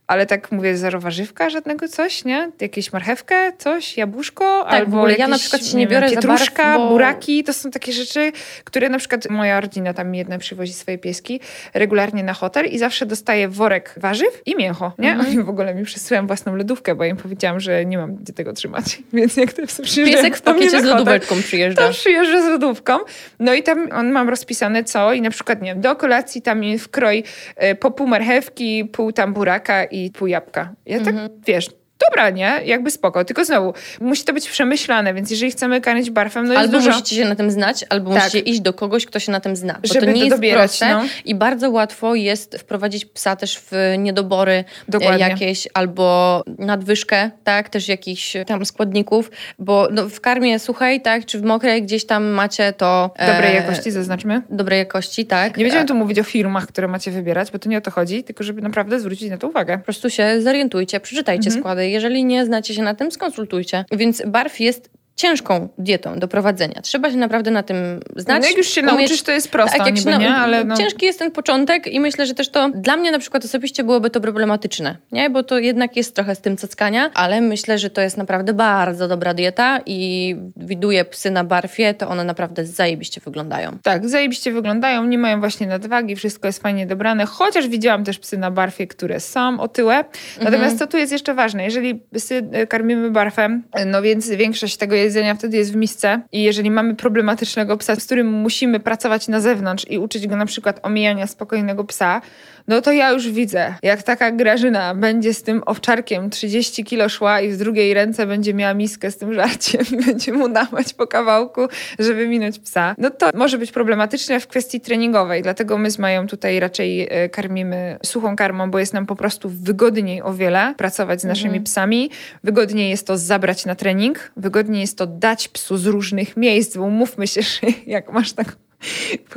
[0.08, 2.50] ale tak mówię, zero warzywka, żadnego coś, nie?
[2.60, 6.08] Jakieś marchewkę, coś, jabłuszko, Tak, albo ogóle ja jakieś, na przykład się nie wiem, biorę
[6.08, 8.32] za pietruszka, barw, bo- buraki, to są takie rzeczy,
[8.64, 11.40] które na przykład moja rodzina tam jedna przywozi swoje pieski
[11.74, 15.18] regularnie na hotel i zawsze dostaje worek warzyw i mięcho, nie?
[15.20, 18.52] Oni w ogóle mi przysłałem własną lodówkę, bo im powiedziałam, że nie mam gdzie tego
[18.52, 21.82] trzymać, więc jak te psy przyjeżdżają Piesek w pakiecie z lodóweczką przyjeżdża.
[21.82, 22.98] to przyjeżdża z lodówką.
[23.40, 26.60] No i tam on mam rozpisane co i na przykład, nie wiem, do kolacji tam
[26.60, 27.24] mi wkroi
[27.56, 30.74] e, po pół marchewki, pół tam buraka i pół jabłka.
[30.86, 31.30] Ja tak, Mhm.
[31.46, 31.70] wiesz,
[32.08, 32.60] dobra, nie?
[32.64, 33.24] Jakby spoko.
[33.24, 36.90] Tylko znowu, musi to być przemyślane, więc jeżeli chcemy karmić barfem, no jest Albo dużo...
[36.90, 38.18] musicie się na tym znać, albo Tak.
[38.24, 39.72] musicie iść do kogoś, kto się na tym zna.
[39.82, 41.04] Bo Żeby to nie to jest dobierać, proste no.
[41.24, 45.26] i bardzo łatwo jest wprowadzić psa też w niedobory Dokładnie.
[45.26, 51.26] e, jakieś albo nadwyżkę, tak, też jakichś tam składników, bo no, w karmie suchej, tak,
[51.26, 53.10] czy w mokrej gdzieś tam macie to...
[53.16, 54.42] e, Dobrej jakości, zaznaczmy.
[54.50, 55.56] Dobrej jakości, tak.
[55.56, 57.90] Nie będziemy E, tu mówić o firmach, które macie wybierać, bo to nie o to
[57.90, 59.78] chodzi, tylko żeby naprawdę zwrócić na to uwagę.
[59.78, 61.62] Po prostu się zorientujcie, przeczytajcie Mhm.
[61.62, 63.84] składy jeżeli nie znacie się na tym, skonsultujcie.
[63.92, 66.80] Więc barw jest ciężką dietą do prowadzenia.
[66.82, 68.42] Trzeba się naprawdę na tym znać.
[68.42, 70.34] No jak już się umieć- nauczysz, to jest prosto, tak, jak niby, nie?
[70.34, 70.76] Ale no...
[70.76, 74.10] Ciężki jest ten początek i myślę, że też to dla mnie na przykład osobiście byłoby
[74.10, 75.30] to problematyczne, nie?
[75.30, 79.08] Bo to jednak jest trochę z tym cackania, ale myślę, że to jest naprawdę bardzo
[79.08, 83.78] dobra dieta i widuję psy na barfie, to one naprawdę zajebiście wyglądają.
[83.82, 88.38] Tak, zajebiście wyglądają, nie mają właśnie nadwagi, wszystko jest fajnie dobrane, chociaż widziałam też psy
[88.38, 90.04] na barfie, które są otyłe.
[90.42, 95.34] Natomiast co tu jest jeszcze ważne, jeżeli psy karmimy barfem, no więc większość tego jedzenia
[95.34, 99.86] wtedy jest w misce i jeżeli mamy problematycznego psa, z którym musimy pracować na zewnątrz
[99.90, 102.20] i uczyć go na przykład omijania spokojnego psa,
[102.68, 107.40] no to ja już widzę, jak taka Grażyna będzie z tym owczarkiem 30 kilo szła
[107.40, 111.06] i w drugiej ręce będzie miała miskę z tym żarciem i będzie mu dawać po
[111.06, 111.60] kawałku,
[111.98, 112.94] żeby minąć psa.
[112.98, 117.28] No to może być problematyczne w kwestii treningowej, dlatego my z Mają tutaj raczej e,
[117.28, 122.10] karmimy suchą karmą, bo jest nam po prostu wygodniej o wiele pracować z naszymi psami.
[122.44, 126.82] Wygodniej jest to zabrać na trening, wygodniej jest to dać psu z różnych miejsc, bo
[126.82, 128.56] umówmy się, że jak masz tak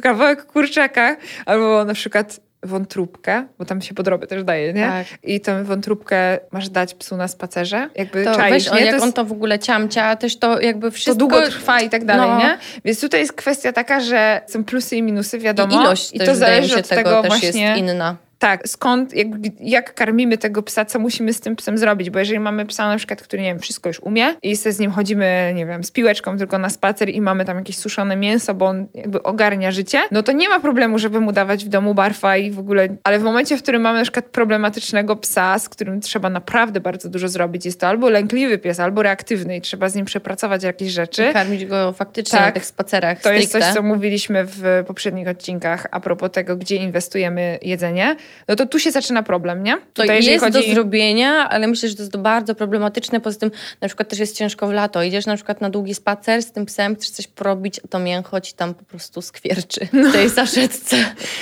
[0.02, 4.86] kawałek kurczaka albo na przykład wątróbkę, bo tam się podroby też daje, nie?
[4.88, 5.06] Tak.
[5.24, 7.90] I tę wątróbkę masz dać psu na spacerze.
[7.96, 8.86] Jakby To czaisz, weź, on, nie?
[8.86, 11.14] jak to on jest, to w ogóle ciamcia, też to jakby wszystko...
[11.14, 12.40] to długo trwa i tak dalej, No.
[12.40, 12.58] nie?
[12.86, 15.74] Więc tutaj jest kwestia taka, że są plusy i minusy, wiadomo.
[15.74, 17.62] I ilość I to zależy się od tego, tego właśnie...
[17.62, 18.16] jest inna.
[18.42, 19.28] Tak, skąd, jak,
[19.60, 22.98] jak karmimy tego psa, co musimy z tym psem zrobić, bo jeżeli mamy psa na
[22.98, 25.92] przykład, który, nie wiem, wszystko już umie i se z nim chodzimy, nie wiem, z
[25.92, 30.02] piłeczką tylko na spacer i mamy tam jakieś suszone mięso, bo on jakby ogarnia życie,
[30.12, 33.20] no to nie ma problemu, żeby mu dawać w domu barfa i w ogóle, ale
[33.20, 37.28] w momencie, w którym mamy na przykład problematycznego psa, z którym trzeba naprawdę bardzo dużo
[37.30, 41.34] zrobić, jest to albo lękliwy pies, albo reaktywny i trzeba z nim przepracować jakieś rzeczy,
[41.34, 42.46] Karmić go faktycznie Tak.
[42.48, 43.68] na tych spacerach to jest stricte.
[43.68, 48.16] coś, co mówiliśmy w poprzednich odcinkach a propos tego, gdzie inwestujemy jedzenie.
[48.48, 49.78] No to tu się zaczyna problem, nie?
[49.94, 53.20] To Tutaj, jest chodzi- do zrobienia, ale myślę, że to jest bardzo problematyczne.
[53.20, 55.04] Poza tym na przykład też jest ciężko w lato.
[55.04, 58.42] Idziesz na przykład na długi spacer z tym psem, chcesz coś porobić, a to mięcho
[58.42, 60.10] ci tam po prostu skwierczy No.
[60.10, 60.98] w tej saszetce.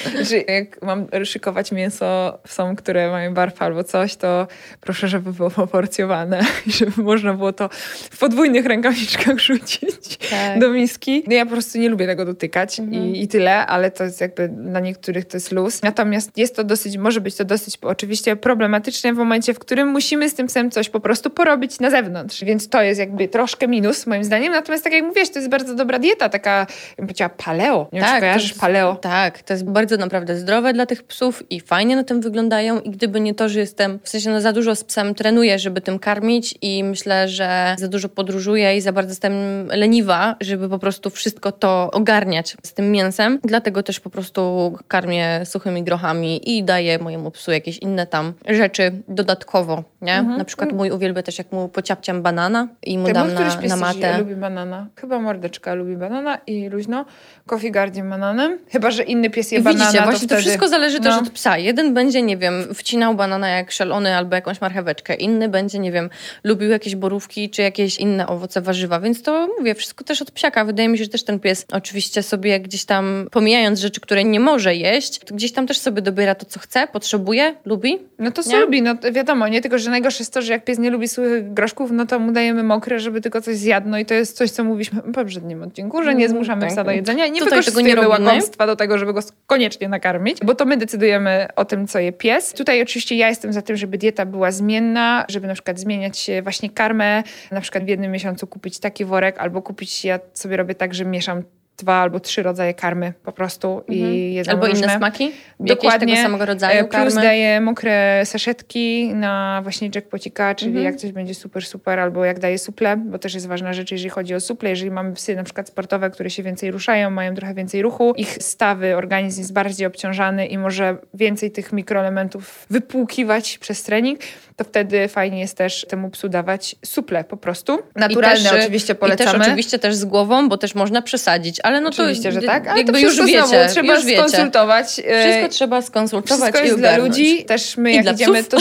[0.48, 4.48] jak mam szykować mięso psom, które mają barw albo coś, to
[4.82, 7.70] proszę, żeby było poporcjowane i żeby można było to
[8.12, 10.60] w podwójnych rękawiczkach rzucić Tak.
[10.60, 11.24] do miski.
[11.28, 13.06] No ja po prostu nie lubię tego dotykać Mhm.
[13.06, 15.82] i, i tyle, ale to jest jakby dla niektórych to jest luz.
[15.84, 20.30] Natomiast jest to dosyć, może być to dosyć oczywiście problematyczne w momencie, w którym musimy
[20.30, 22.44] z tym psem coś po prostu porobić na zewnątrz.
[22.44, 24.54] Więc to jest jakby troszkę minus moim zdaniem.
[24.54, 27.88] Natomiast tak jak mówisz, to jest bardzo dobra dieta, taka, bym powiedziała paleo.
[27.94, 28.96] Nie wiem, to kojarzysz jest- paleo.
[28.96, 32.80] Tak, to jest bardzo naprawdę zdrowe dla tych psów i fajnie na tym wyglądają.
[32.80, 35.82] I gdyby nie to, że jestem, w sensie no za dużo z psem trenuję, żeby
[35.82, 39.34] tym karmić i myślę, że za dużo podróżuję i za bardzo jestem
[39.68, 43.40] leniwa, żeby po prostu wszystko to ogarniać z tym mięsem.
[43.44, 48.92] Dlatego też po prostu karmię suchymi grochami i daję mojemu psu jakieś inne tam rzeczy
[49.08, 50.14] dodatkowo, nie?
[50.16, 50.38] Mhm.
[50.38, 53.56] Na przykład mój uwielbia też, jak mu pociapciam banana i mu Ty, dam na, na
[53.62, 54.18] też matę.
[54.18, 54.88] lubi banana.
[54.96, 57.06] Chyba mordeczka lubi banana i luźno.
[57.46, 58.60] Coffee Guardian bananem.
[58.72, 60.42] Chyba, że inny pies je I banana, Widzicie, to właśnie to, wtedy...
[60.42, 61.20] wszystko zależy też No.
[61.22, 61.58] od psa.
[61.58, 65.16] Jeden będzie, nie wiem, wcinał banana jak szalony albo jakąś marcheweczkę.
[65.16, 66.10] Inny będzie, nie wiem,
[66.44, 69.00] lubił jakieś borówki czy jakieś inne owoce, warzywa.
[69.00, 70.66] Więc to mówię, wszystko też od psiaka.
[70.66, 74.40] Wydaje mi się, że też ten pies oczywiście sobie gdzieś tam, pomijając rzeczy, które nie
[74.40, 78.00] może jeść, to gdzieś tam też sobie dobiera to, co chce, potrzebuje, lubi.
[78.20, 78.60] No to co Nie?
[78.60, 79.62] lubi, no wiadomo, nie?
[79.62, 82.32] Tylko, że najgorsze jest to, że jak pies nie lubi suchych groszków, no to mu
[82.32, 83.90] dajemy mokre, żeby tylko coś zjadł.
[83.90, 86.72] No i to jest coś, co mówiliśmy w poprzednim odcinku, że nie Mm, zmuszamy tak.
[86.72, 90.56] psa do jedzenia nie Tutaj tego nie łakomstwa do tego, żeby go koniecznie nakarmić, bo
[90.56, 92.54] to my decydujemy o tym, co je pies.
[92.54, 96.70] Tutaj oczywiście ja jestem za tym, żeby dieta była zmienna, żeby na przykład zmieniać właśnie
[96.70, 100.94] karmę, na przykład w jednym miesiącu kupić taki worek, albo kupić, ja sobie robię tak,
[100.94, 101.44] że mieszam
[101.80, 104.86] dwa albo trzy rodzaje karmy po prostu i jedzą Albo różne.
[104.86, 105.32] inne smaki.
[105.60, 105.90] Dokładnie.
[105.90, 107.22] Jakieś tego samego rodzaju E, Plus karmy.
[107.22, 110.86] daje mokre saszetki na właśnie jackpocika, czyli Mhm.
[110.86, 114.10] jak coś będzie super, super, albo jak daje suple, bo też jest ważna rzecz, jeżeli
[114.10, 114.70] chodzi o suple.
[114.70, 118.38] Jeżeli mamy psy na przykład sportowe, które się więcej ruszają, mają trochę więcej ruchu, ich
[118.42, 124.20] stawy, organizm jest bardziej obciążany i może więcej tych mikroelementów wypłukiwać przez trening,
[124.56, 127.80] to wtedy fajnie jest też temu psu dawać suple po prostu.
[127.96, 129.32] Naturalne I też, oczywiście I polecamy.
[129.40, 132.68] też oczywiście też z głową, bo też można przesadzić, ale no Oczywiście, to że tak,
[132.68, 134.18] ale jakby to już wiecie, znowu trzeba już wiecie.
[134.18, 135.02] skonsultować.
[135.06, 137.18] e, Wszystko trzeba skonsultować Wszystko i jest dla ogarnąć.
[137.18, 138.50] ludzi, też my I jak dla idziemy, psów.
[138.50, 138.58] to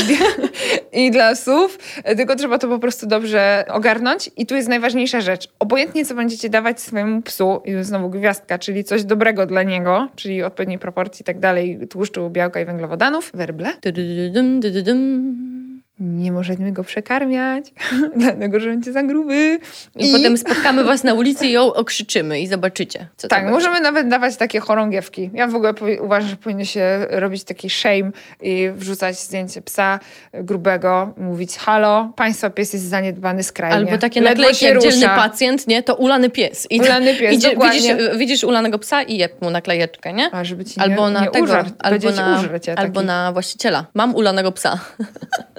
[0.98, 1.78] i dla psów,
[2.16, 4.30] tylko trzeba to po prostu dobrze ogarnąć.
[4.36, 5.48] I tu jest najważniejsza rzecz.
[5.58, 10.42] Obojętnie co będziecie dawać swojemu psu, i znowu gwiazdka, czyli coś dobrego dla niego, czyli
[10.42, 13.72] odpowiedniej proporcji i tak dalej, tłuszczu, białka i węglowodanów, werble.
[13.82, 15.57] Dydydym.
[16.00, 17.64] Nie możemy go przekarmiać,
[18.16, 19.58] dlatego że będzie za gruby.
[19.96, 23.06] I, I, potem spotkamy was na ulicy i ją okrzyczymy i zobaczycie.
[23.16, 25.30] Co tak, możemy nawet dawać takie chorągiewki.
[25.34, 28.10] Ja w ogóle uważam, że powinno się robić taki shame
[28.42, 30.00] i wrzucać zdjęcie psa
[30.34, 33.76] grubego, mówić halo, państwa pies jest zaniedbany skrajnie.
[33.76, 35.82] Albo takie naklejki jak dzielny pacjent, nie?
[35.82, 36.66] To ulany pies.
[36.70, 40.34] I ulany pies, idzie, widzisz, widzisz ulanego psa i jeb mu naklejeczkę, nie?
[40.34, 42.42] A, żeby ci albo nie, na nie tego, użar, albo, na,
[42.76, 43.86] albo na właściciela.
[43.94, 44.78] Mam ulanego psa.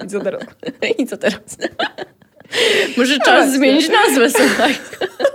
[0.04, 0.20] I co
[0.98, 1.40] I co teraz?
[2.96, 4.74] Może czas zmienić nazwę, słuchaj.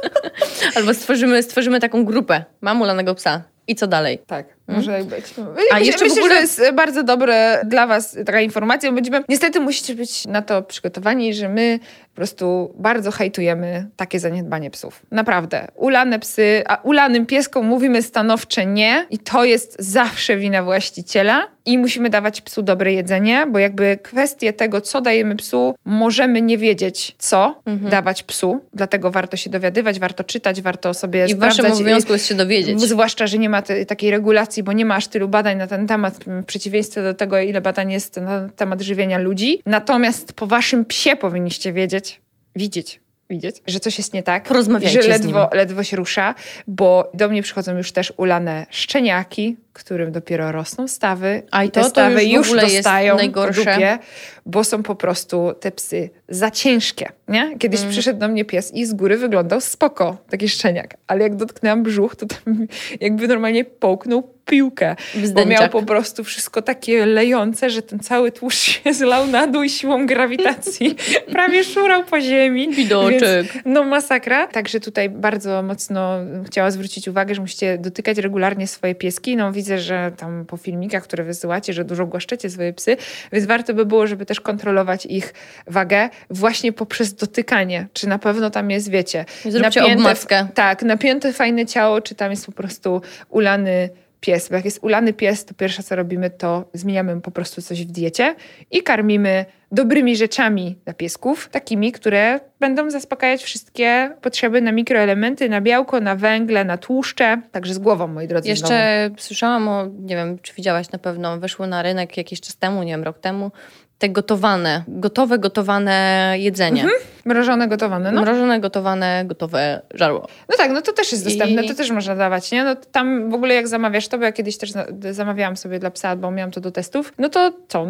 [0.76, 2.44] Albo stworzymy, stworzymy taką grupę.
[2.62, 3.44] Mam ulanego psa.
[3.68, 4.20] I co dalej?
[4.28, 4.55] Tak?
[4.68, 5.26] Może tak być.
[5.72, 6.36] A myślę, jeszcze w ogóle...
[6.36, 8.92] że jest bardzo dobre dla was taka informacja.
[8.92, 14.72] Będziemy, niestety musicie być na to przygotowani, że my po prostu bardzo hejtujemy takie zaniedbanie
[14.72, 15.02] psów.
[15.12, 15.68] Naprawdę.
[15.76, 21.78] Ulane psy, a ulanym pieskom mówimy stanowcze nie i to jest zawsze wina właściciela i
[21.78, 27.16] musimy dawać psu dobre jedzenie, bo jakby kwestie tego, co dajemy psu, możemy nie wiedzieć,
[27.18, 27.92] co mhm.
[27.92, 31.60] dawać psu, dlatego warto się dowiadywać, warto czytać, warto sobie I sprawdzać.
[31.60, 32.82] I waszym obowiązku jest się dowiedzieć.
[32.82, 36.26] Zwłaszcza, że nie ma takiej regulacji, bo nie ma aż tylu badań na ten temat,
[36.28, 39.62] w przeciwieństwie do tego, ile badań jest na temat żywienia ludzi.
[39.66, 42.22] Natomiast po waszym psie powinniście wiedzieć,
[42.56, 44.44] widzieć, widzieć, że coś jest nie tak.
[44.44, 46.36] Porozmawiajcie że ledwo, ledwo się rusza,
[46.68, 51.44] bo do mnie przychodzą już też ulane szczeniaki, którym dopiero rosną stawy.
[51.52, 53.74] A i te to, stawy już, już dostają najgorsze.
[53.74, 54.00] dupie,
[54.46, 57.12] bo są po prostu te psy za ciężkie.
[57.28, 57.58] Nie?
[57.58, 57.92] Kiedyś mm.
[57.92, 60.98] przyszedł do mnie pies i z góry wyglądał spoko, taki szczeniak.
[61.08, 62.68] Ale jak dotknęłam brzuch, to tam
[63.02, 64.96] jakby normalnie połknął piłkę.
[65.34, 69.70] Bo miał po prostu wszystko takie lejące, że ten cały tłuszcz się zlał na dół
[69.70, 70.96] siłą grawitacji.
[71.32, 72.70] Prawie szurał po ziemi.
[72.70, 73.22] Widoczek.
[73.22, 74.48] Więc, no masakra.
[74.48, 79.36] Także tutaj bardzo mocno chciała zwrócić uwagę, że musicie dotykać regularnie swoje pieski.
[79.36, 82.98] No widzę, że tam po filmikach, które wysyłacie, że dużo głaszczecie swoje psy,
[83.32, 85.34] więc warto by było, żeby też kontrolować ich
[85.68, 87.88] wagę właśnie poprzez dotykanie.
[87.94, 89.26] Czy na pewno tam jest, wiecie...
[89.42, 90.48] Zróbcie napięte, obmaskę.
[90.54, 93.90] Tak, napięte fajne ciało, czy tam jest po prostu ulany
[94.26, 97.86] pies, bo jak jest ulany pies, to pierwsze co robimy, to zmieniamy po prostu coś
[97.86, 98.36] w diecie
[98.72, 105.62] i karmimy dobrymi rzeczami dla piesków, takimi, które będą zaspokajać wszystkie potrzeby na mikroelementy, na
[105.62, 107.42] białko, na węgle, na tłuszcze.
[107.52, 108.50] Także z głową, moi drodzy.
[108.50, 109.22] Jeszcze znowu.
[109.22, 112.92] słyszałam o, nie wiem, czy widziałaś na pewno, weszło na rynek jakiś czas temu, nie
[112.92, 113.52] wiem, rok temu,
[113.98, 116.82] te gotowane, gotowe, gotowane jedzenie.
[116.82, 117.02] Mhm.
[117.26, 118.22] Mrożone, gotowane, no.
[118.22, 120.28] Mrożone, gotowane, gotowe żarło.
[120.50, 121.68] No tak, no to też jest dostępne, I...
[121.68, 122.64] to też można dawać, nie?
[122.64, 124.72] No tam w ogóle jak zamawiasz to, bo ja kiedyś też
[125.12, 127.88] zamawiałam sobie dla psa, bo miałam to do testów, no to co?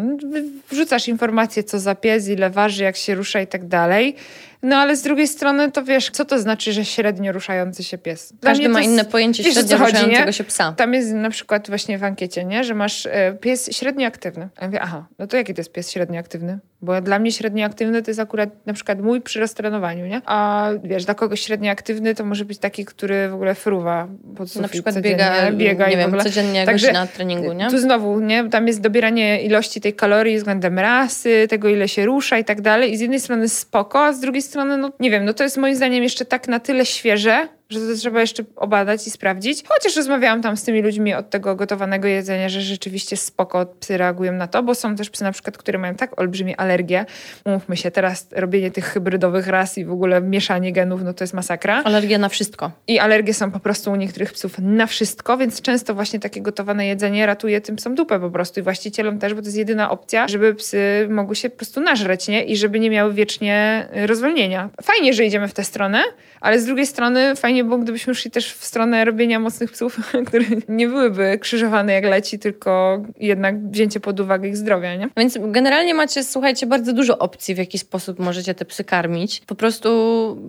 [0.70, 4.16] Wrzucasz informacje, co za pies, ile waży, jak się rusza i tak dalej.
[4.62, 8.32] No ale z drugiej strony to wiesz, co to znaczy, że średnio ruszający się pies?
[8.32, 10.32] Dla Każdy ma inne pojęcie wiesz, średnio chodzi, ruszającego nie?
[10.32, 10.72] się psa.
[10.72, 12.64] Tam jest na przykład właśnie w ankiecie, nie?
[12.64, 14.48] że masz e, pies średnio aktywny.
[14.60, 16.58] Ja mówię, aha, no to jaki to jest pies średnio aktywny?
[16.82, 20.20] Bo dla mnie średnio aktywny to jest akurat na przykład mój przy roztrenowaniu, nie?
[20.26, 24.48] A wiesz, dla kogoś średnio aktywny to może być taki, który w ogóle fruwa pod
[24.48, 27.70] sufit Na przykład biega, biega nie wiem, codziennie Także na treningu, nie?
[27.70, 28.48] Tu znowu, nie?
[28.50, 32.92] Tam jest dobieranie ilości tej kalorii względem rasy, tego ile się rusza i tak dalej.
[32.92, 35.56] I z jednej strony spoko, a z drugiej strony, no nie wiem, no to jest
[35.56, 39.64] moim zdaniem jeszcze tak na tyle świeże, że to trzeba jeszcze obadać i sprawdzić.
[39.68, 44.32] Chociaż rozmawiałam tam z tymi ludźmi od tego gotowanego jedzenia, że rzeczywiście spoko psy reagują
[44.32, 47.06] na to, bo są też psy na przykład, które mają tak olbrzymie alergie.
[47.46, 51.34] Mówmy się, teraz robienie tych hybrydowych ras i w ogóle mieszanie genów, no to jest
[51.34, 51.82] masakra.
[51.82, 52.70] Alergia na wszystko.
[52.88, 56.86] I alergie są po prostu u niektórych psów na wszystko, więc często właśnie takie gotowane
[56.86, 60.28] jedzenie ratuje tym psom dupę po prostu i właścicielom też, bo to jest jedyna opcja,
[60.28, 62.44] żeby psy mogły się po prostu nażreć, nie?
[62.44, 64.70] I żeby nie miały wiecznie rozwolnienia.
[64.82, 66.02] Fajnie, że idziemy w tę stronę,
[66.40, 70.44] ale z drugiej strony fajnie było, gdybyśmy szli też w stronę robienia mocnych psów, które
[70.68, 75.08] nie byłyby krzyżowane jak leci, tylko jednak wzięcie pod uwagę ich zdrowia, nie?
[75.16, 79.42] Więc generalnie macie, słuchajcie, bardzo dużo opcji, w jaki sposób możecie te psy karmić.
[79.46, 79.88] Po prostu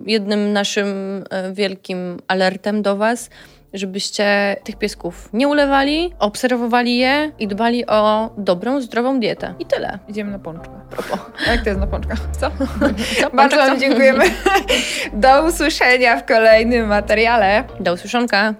[0.06, 0.88] jednym naszym
[1.30, 3.30] e, wielkim alertem do was
[3.72, 9.54] żebyście tych piesków nie ulewali, obserwowali je i dbali o dobrą, zdrową dietę.
[9.58, 9.98] I tyle.
[10.08, 10.70] Idziemy na pączkę.
[11.46, 12.14] A jak to jest na pączka?
[12.40, 12.50] Co?
[13.20, 13.30] co?
[13.36, 14.24] Bardzo Wam dziękujemy.
[15.12, 17.64] Do usłyszenia w kolejnym materiale.
[17.80, 18.54] Do usłyszonka.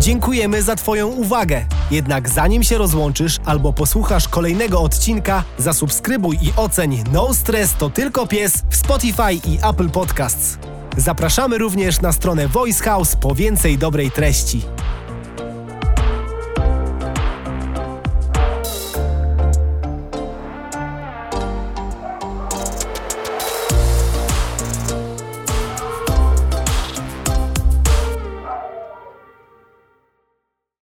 [0.00, 1.64] Dziękujemy za Twoją uwagę.
[1.90, 8.26] Jednak zanim się rozłączysz albo posłuchasz kolejnego odcinka, zasubskrybuj i oceń No Stress to tylko
[8.26, 10.58] pies w Spotify i Apple Podcasts.
[10.96, 14.62] Zapraszamy również na stronę Voice House po więcej dobrej treści.